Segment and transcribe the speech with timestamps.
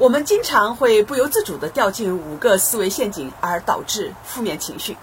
[0.00, 4.96] 我们经常会不由自主地掉进五个思维陷阱，而导致负面情绪。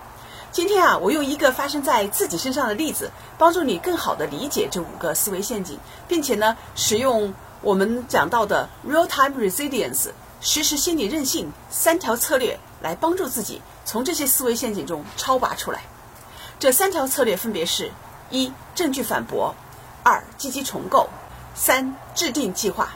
[0.52, 7.32] 今天啊，我用一个发生在自己身上的例子，帮助你更好地理解这五个思维陷阱，并且呢，使用
[7.62, 10.08] 我们讲到的 real-time resilience
[10.42, 15.84] 实时心理韧性三条策略来帮助自己从这些思维陷阱中超拔出来。
[16.58, 17.92] 这三条策略分别是：
[18.32, 19.54] 一、证据反驳；
[20.02, 21.08] 二、积极重构；
[21.54, 22.90] 三、制定计划。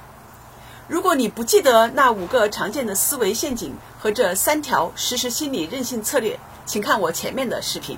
[0.91, 7.97] 如果你不记得那五个常见的思维陷阱和这三条实时心理韧性策略，请看我前面的视频。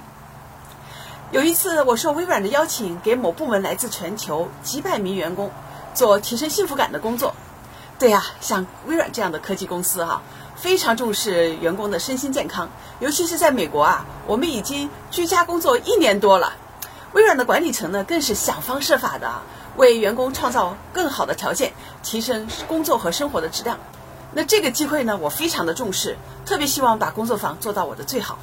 [1.31, 5.49] 有一次，我受微软的邀请，给某部门来自全球几百名员工
[5.95, 7.33] 做提升幸福感的工作。
[7.97, 10.21] 对呀，像微软这样的科技公司哈，
[10.55, 16.53] 非常重视员工的身心健康，尤其是在美国啊，我们已经居家工作一年多了，
[17.13, 19.31] 微软的管理层呢，更是想方设法的。
[19.75, 21.73] 为员工创造更好的条件，
[22.03, 23.75] 提升工作和生活的质量。
[24.31, 28.37] 那这个机会呢，我非常的重视，特别希望把工作坊做到我的最好。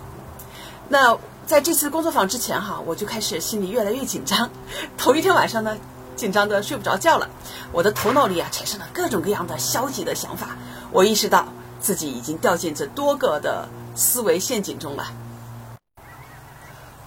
[0.88, 4.50] 那在这次工作坊之前哈，我就开始心里越来越紧张。
[4.98, 5.76] 头一天晚上呢，
[6.16, 7.28] 紧张的睡不着觉了。
[7.70, 10.56] 我的头脑里啊，产生了各种各样的消极的想法。
[10.90, 11.46] 我意识到
[11.80, 15.06] 自己已经掉进这多个的思维陷阱中了。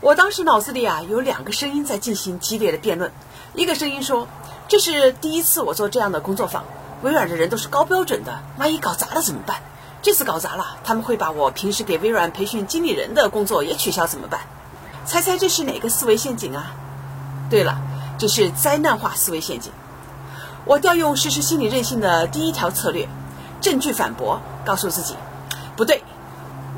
[0.03, 3.09] 我当时脑子里啊，有两个声音在进行激烈的辩论。
[3.53, 4.27] 一个声音说
[4.67, 6.65] ：“这是第一次我做这样的工作坊，
[7.03, 9.61] 微软的人都是高标准的，万一搞砸了怎么办？
[10.01, 14.41] 这次搞砸了，他们会把我平时给微软培训经理人的工作也取消怎么办？
[15.05, 16.73] 猜猜这是哪个思维陷阱啊？
[17.49, 17.79] 对了，
[18.17, 19.71] 这是灾难化思维陷阱。
[20.65, 23.07] 我调用实施心理韧性的第一条策略——
[23.61, 25.15] 证据反驳，告诉自己，
[25.77, 26.03] 不对。”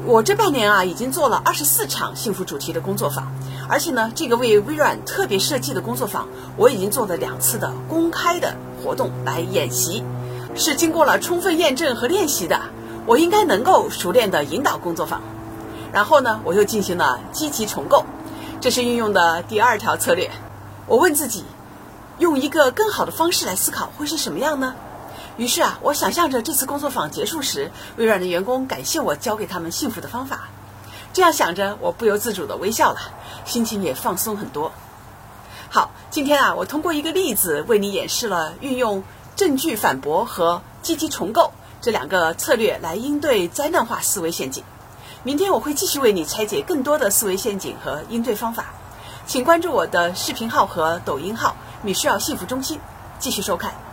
[0.03, 3.31] 我这半年啊，已经做了二十四场幸福主题的工作坊，
[3.67, 10.03] 而且呢，这个为微软特别设计的工作坊，我已经做了两次的公开的活动来演习，
[10.53, 12.59] 是经过了充分验证和练习的。
[13.07, 15.21] 我应该能够熟练的引导工作坊。
[15.91, 18.05] 然后呢，我又进行了积极重构，
[18.59, 20.29] 这是运用的第二条策略。
[20.88, 21.45] 我问自己，
[22.19, 24.75] 用一个更好的方式来思考会是什么样呢？
[25.38, 30.47] 于是啊，我想象着这次工作坊结束时，微软的员工感谢我教给他们幸福的方法。
[31.12, 33.00] 这样想着，我不由自主地微笑了，
[33.45, 34.72] 心情也放松很多。
[35.69, 39.03] 好，今天啊，我通过一个例子为你演示了运用
[39.35, 41.51] 证据反驳和积极重构
[41.81, 44.63] 这两个策略来应对灾难化思维陷阱。
[45.24, 48.68] 明天我会继续为你拆解更多的思维陷阱和应对方法，
[49.28, 52.79] 请关注我的视频号和抖音号“米歇尔幸福中心”，
[53.19, 53.84] 继续收看。